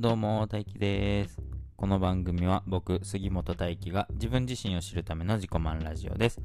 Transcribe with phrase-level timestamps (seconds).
[0.00, 1.42] どうも、大輝です。
[1.76, 6.40] この番組は僕、杉本大輝が自分自身を知るための自己満ラジオです。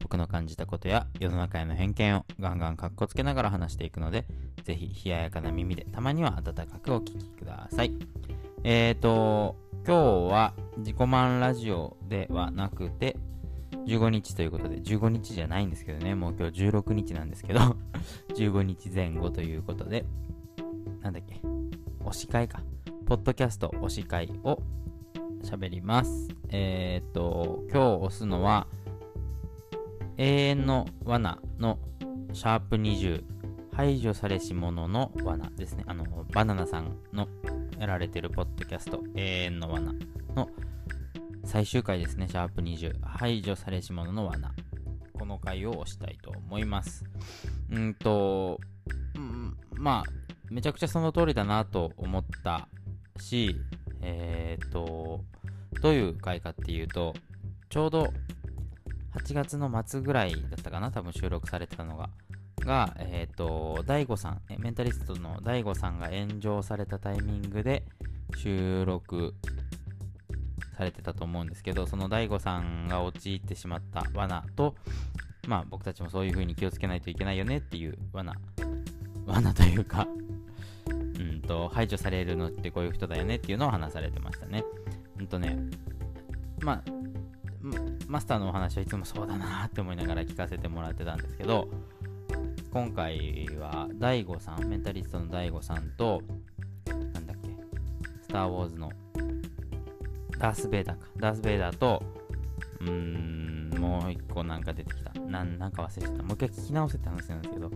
[0.00, 4.26] 僕の感じたことや世の中への偏見をガンガンカッコつけながら話していくので、
[4.64, 7.92] ぜひ冷ややかな耳でたまには温かくお聞きください。
[8.64, 9.54] えーと、
[9.86, 13.16] 今日は自己満ラジオではなくて、
[13.86, 17.60] 15日ということで、15日じゃないんですけどね、もう今日16日なんですけど、
[18.34, 20.04] 15日前後ということで、
[21.02, 21.40] なんだっけ、
[22.00, 22.60] 推し会か。
[23.06, 24.60] ポッドキャスト推し会を
[25.44, 26.26] 喋ります。
[26.48, 28.66] えーっと、今日押すのは、
[30.16, 31.78] 永遠の罠の
[32.32, 33.22] シャープ20、
[33.72, 35.84] 排除されし者の罠ですね。
[35.86, 37.28] あの、バナナさんの
[37.78, 39.92] やられてるポッドキャスト、永遠の罠
[40.34, 40.48] の
[41.44, 44.52] 最終回ですね、シャープ20、排除されし者の罠。
[45.16, 47.04] この回を押したいと思います。
[47.70, 48.60] うんと、
[49.14, 52.68] うんまあ、めちゃくちゃその通りだなと思った
[53.22, 53.56] し、
[54.02, 55.24] えっ、と、
[55.82, 57.14] どういう回かっていうと、
[57.68, 58.12] ちょうど
[59.14, 62.10] 8月の末ぐらいだったかな、多分収録されてたのが。
[62.60, 67.84] が、えっ、と、大悟さん、メンタリストの大悟さんが炎上されたタイミングで
[68.36, 69.34] 収録
[70.76, 74.74] されてたと思うんですけど、その大悟さんが陥ってしまった罠と、
[75.46, 78.34] まあ僕たちもそういう風に気をつけないといけないよねっていう罠、
[79.26, 80.06] 罠というか、
[81.18, 84.64] うんと、排除されるのってこういう人だよねっていうのを話されてましたね。
[85.18, 85.58] うんとね、
[86.60, 86.82] まあ、
[88.08, 91.68] マスターのお話はいつもそうだなって思いながら聞かせてもらってたんですけど、
[92.70, 96.22] 今回は DAIGO さん、メンタリストの DAIGO さんと、
[96.86, 97.48] なんだっけ、
[98.22, 98.90] スター・ウォーズの
[100.38, 101.06] ダース・ベイダーか。
[101.16, 102.02] ダース・ベイダーと、
[102.80, 105.12] うーん、もう一個なんか出てきた。
[105.20, 106.22] なんなんか忘れてた。
[106.22, 107.70] もう一回聞き直せって話なんですけど、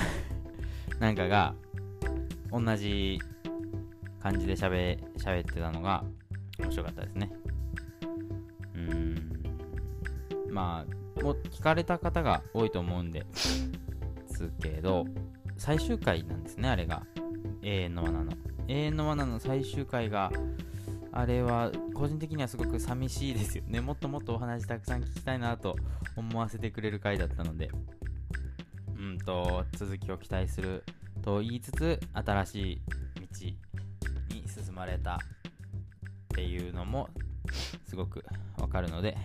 [1.00, 1.54] なんかが、
[2.52, 3.20] 同じ
[4.22, 6.04] 感じで喋ってたのが
[6.58, 7.32] 面白かったですね。
[8.74, 9.32] うん。
[10.50, 15.06] まあ、もう聞かれた方が多いと思うんですけど、
[15.56, 17.02] 最終回なんですね、あれが。
[17.62, 18.32] 永遠の罠の。
[18.68, 20.32] 永遠の罠の最終回が、
[21.12, 23.80] あれは個人的にはすごく寂しいですよね。
[23.82, 25.76] もっともっとお話たくさん聞きたいなと
[26.16, 27.70] 思わせてくれる回だったので、
[28.96, 30.84] うんと、続きを期待する
[31.20, 32.82] と言いつつ、新しい
[33.20, 35.18] 道に進まれたっ
[36.34, 37.08] ていうのも
[37.86, 38.24] すごく
[38.58, 39.16] わかるので、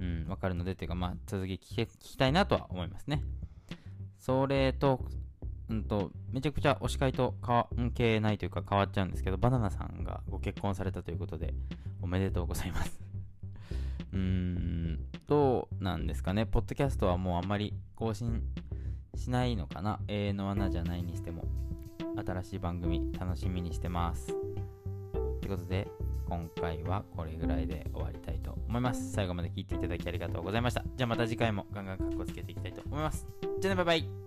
[0.00, 3.22] うん、わかるのでっていうか、まあ、続き聞きたいなとは思いますね。
[4.18, 5.04] それと、
[5.68, 11.54] うんと、めちゃくちゃ推し会と関係ないというか変わっちゃうんですけど、バナナさんがご結婚されたということで、
[12.00, 13.00] おめでとうございます。
[14.12, 18.42] うーん、どうなんですかね、ポッドキャストはもうあんまり更新
[19.14, 21.44] しないのかな、永遠の罠じゃないにしても、
[22.24, 24.28] 新しい番組楽しみにしてます。
[24.28, 24.38] と
[25.42, 25.88] いうことで、
[26.28, 29.12] 今回はこれぐらいで終わりたいと思います。
[29.12, 30.82] 最後まで聞いていただきありがとうございました。
[30.96, 33.26] じゃあまた次回もガンガンカッコつけていきたいと思います。
[33.60, 34.21] じゃあね、バイバイ